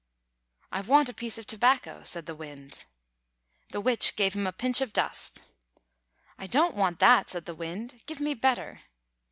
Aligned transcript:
"I 0.71 0.81
want 0.81 1.09
a 1.09 1.13
piece 1.13 1.37
of 1.37 1.45
tobacco," 1.45 2.01
said 2.01 2.25
the 2.25 2.33
Wind. 2.33 2.85
The 3.69 3.79
Witch 3.79 4.15
gave 4.15 4.33
him 4.33 4.47
a 4.47 4.51
pinch 4.51 4.81
of 4.81 4.93
dust. 4.93 5.43
"I 6.39 6.47
don't 6.47 6.73
want 6.73 6.97
that," 6.97 7.29
said 7.29 7.45
the 7.45 7.53
Wind. 7.53 8.01
"Give 8.07 8.19
me 8.19 8.33
better." 8.33 8.81